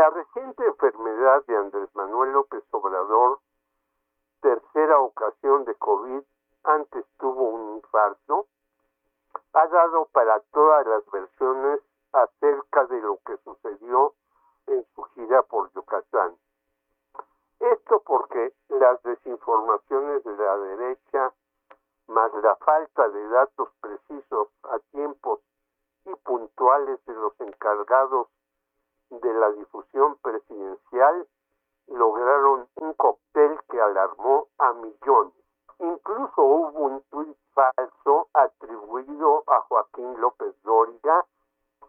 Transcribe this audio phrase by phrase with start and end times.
[0.00, 3.38] La reciente enfermedad de Andrés Manuel López Obrador,
[4.40, 6.22] tercera ocasión de COVID,
[6.64, 8.46] antes tuvo un infarto,
[9.52, 11.80] ha dado para todas las versiones
[12.14, 14.14] acerca de lo que sucedió
[14.68, 16.34] en su gira por Yucatán.
[17.58, 21.34] Esto porque las desinformaciones de la derecha,
[22.06, 25.40] más la falta de datos precisos a tiempos
[26.06, 28.28] y puntuales de los encargados
[29.10, 31.26] de la difusión presidencial,
[31.88, 35.34] lograron un cóctel que alarmó a millones.
[35.78, 41.24] Incluso hubo un tuit falso atribuido a Joaquín López Dóriga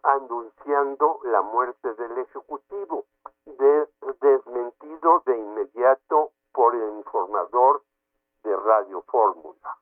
[0.02, 3.04] anunciando la muerte del Ejecutivo,
[4.20, 7.82] desmentido de inmediato por el informador
[8.42, 9.78] de Radio Fórmula.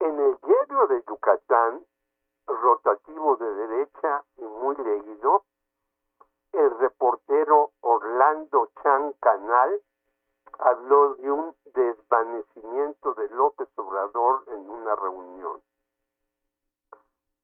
[0.00, 1.84] En el diario de Yucatán,
[2.46, 5.44] rotativo de derecha y muy leído,
[8.18, 9.80] Orlando Chan Canal
[10.58, 15.62] habló de un desvanecimiento de López Obrador en una reunión.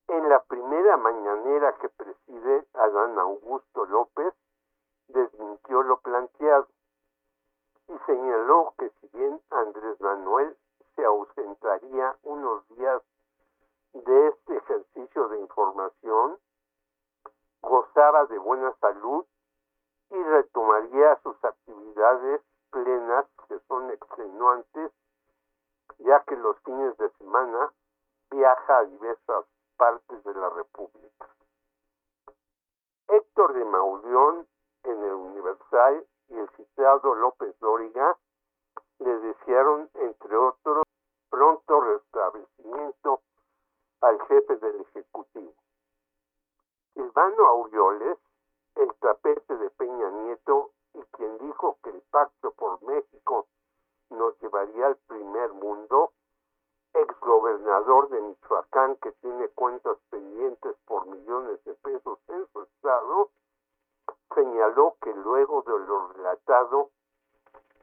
[0.08, 4.34] En la primera mañanera que preside Adán Augusto López,
[5.06, 6.66] desmintió lo planteado
[7.86, 10.56] y señaló que si bien Andrés Manuel
[10.96, 13.00] se ausentaría unos días
[13.92, 16.36] de este ejercicio de información,
[17.62, 19.24] gozaba de buena salud
[20.14, 24.92] y retomaría sus actividades plenas que son extenuantes,
[25.98, 27.72] ya que los fines de semana
[28.30, 29.44] viaja a diversas
[29.76, 31.28] partes de la República.
[33.08, 34.46] Héctor de Mauleón
[34.84, 38.16] en el Universal y el citado López Dóriga
[39.00, 40.84] le desearon, entre otros,
[41.28, 43.20] pronto restablecimiento
[44.00, 45.54] al jefe del Ejecutivo.
[46.94, 48.18] Silvano Aureoles,
[48.76, 53.46] el tapete de Peña Nieto y quien dijo que el pacto por México
[54.10, 56.12] nos llevaría al primer mundo,
[56.92, 63.30] exgobernador de Michoacán que tiene cuentas pendientes por millones de pesos en su estado,
[64.34, 66.90] señaló que luego de lo relatado,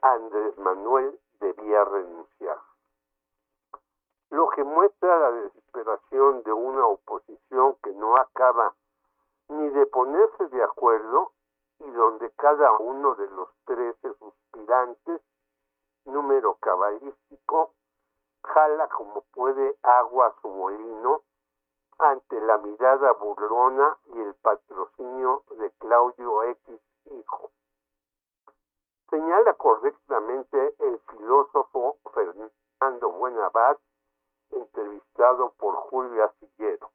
[0.02, 2.60] Andrés Manuel debía renunciar.
[4.30, 8.74] Lo que muestra la desesperación de una oposición que no acaba
[9.52, 11.34] ni de ponerse de acuerdo
[11.80, 15.22] y donde cada uno de los trece suspirantes,
[16.06, 17.74] número cabalístico,
[18.44, 21.22] jala como puede agua a su molino
[22.00, 27.52] ante la mirada burlona y el patrocinio de Claudio X Hijo.
[29.10, 33.78] Señala correctamente el filósofo Fernando Buenabad,
[34.52, 36.90] entrevistado por Julio Astillero.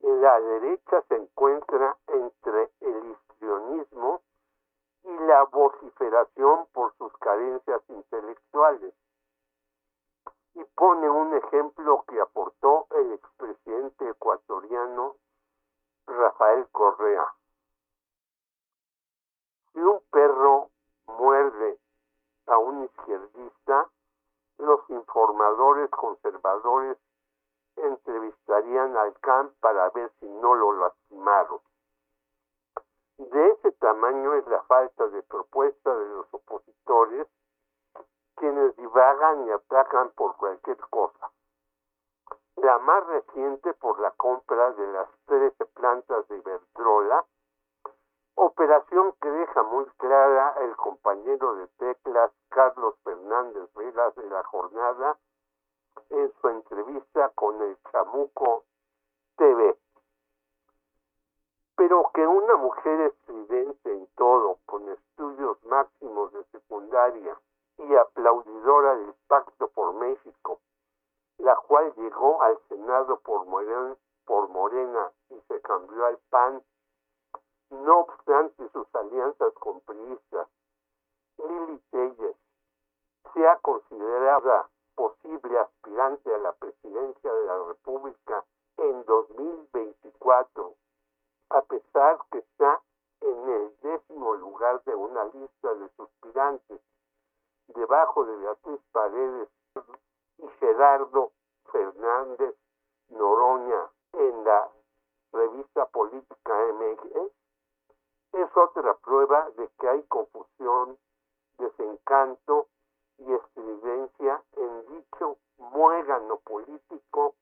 [0.00, 4.22] La derecha se encuentra entre el histrionismo
[5.02, 8.94] y la vociferación por sus carencias intelectuales
[10.54, 15.16] y pone un ejemplo que aportó el expresidente ecuatoriano
[16.06, 17.26] Rafael Correa.
[19.72, 20.70] Si un perro
[21.06, 21.78] muerde
[22.46, 23.88] a un izquierdista,
[24.58, 26.98] los informadores conservadores
[28.78, 31.60] al CAN para ver si no lo lastimaron.
[33.18, 37.26] De ese tamaño es la falta de propuesta de los opositores
[38.36, 41.30] quienes divagan y atacan por cualquier cosa.
[42.56, 47.24] La más reciente por la compra de las 13 plantas de Iberdrola,
[48.36, 55.18] operación que deja muy clara el compañero de teclas Carlos Fernández Velas de la jornada
[56.10, 58.64] en su entrevista con el Chamuco
[59.36, 59.76] TV.
[61.76, 67.38] Pero que una mujer estridente en todo, con estudios máximos de secundaria,
[67.78, 70.60] y aplaudidora del Pacto por México,
[71.38, 76.62] la cual llegó al Senado por Morena, y se cambió al PAN,
[77.70, 80.48] no obstante sus alianzas con priistas.
[81.38, 82.36] Lili Telles
[83.32, 88.44] sea considerada posible aspirante a la presidencia de la República
[88.76, 90.74] en 2024,
[91.50, 92.82] a pesar que está
[93.20, 96.80] en el décimo lugar de una lista de suspirantes
[97.68, 99.48] debajo de Beatriz Paredes
[100.38, 101.32] y Gerardo
[101.70, 102.56] Fernández
[103.10, 104.70] Noroña en la
[105.32, 107.32] revista política MX,
[108.32, 110.98] es otra prueba de que hay confusión,
[111.58, 112.68] desencanto
[113.18, 113.99] y estridencia
[115.80, 117.36] muégano político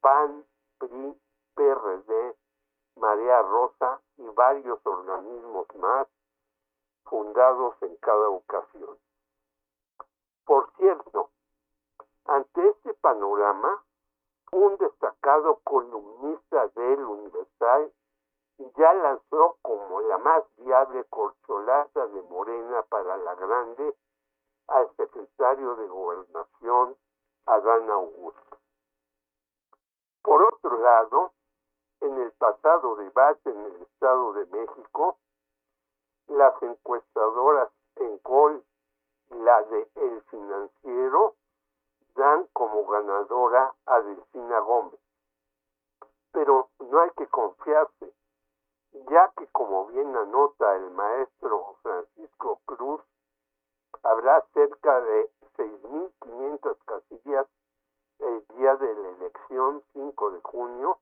[0.00, 0.44] PAN,
[0.78, 1.16] PRI,
[1.54, 2.36] PRD
[2.96, 6.08] Marea Rosa y varios organismos más
[7.04, 8.98] fundados en cada ocasión.
[10.44, 11.30] Por cierto,
[12.24, 13.84] ante este panorama,
[14.50, 17.92] un destacado columnista del Universal
[18.76, 23.96] ya lanzó como la más viable corcholata de Morena para la Grande
[24.66, 26.96] al secretario de Gobernación,
[27.46, 28.58] Adán Augusto.
[30.22, 31.32] Por otro lado,
[32.00, 35.18] en el pasado debate en el Estado de México,
[36.28, 38.64] las encuestadoras en Col,
[39.30, 41.34] la de El Financiero,
[42.14, 45.00] dan como ganadora a Delfina Gómez.
[46.32, 48.14] Pero no hay que confiarse,
[48.92, 53.02] ya que como bien anota el maestro Francisco Cruz,
[54.02, 57.46] habrá cerca de 6.500 casillas
[58.18, 60.98] el día de la elección 5 de junio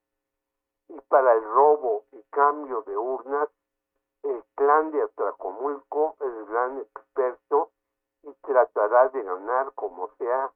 [0.89, 3.49] y para el robo y cambio de urnas
[4.23, 7.71] el clan de Atracomulco es el gran experto
[8.23, 10.53] y tratará de ganar como sea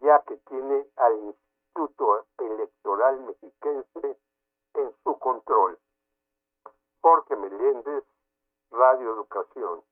[0.00, 4.18] ya que tiene al Instituto Electoral Mexiquense
[4.74, 5.78] en su control.
[7.00, 8.04] Jorge Meléndez,
[8.70, 9.82] Radio Educación.